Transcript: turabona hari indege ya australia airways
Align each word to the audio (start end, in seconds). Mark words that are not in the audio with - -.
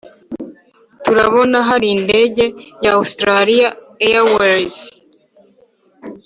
turabona 1.03 1.57
hari 1.69 1.87
indege 1.95 2.45
ya 2.83 2.91
australia 2.99 3.69
airways 4.09 4.77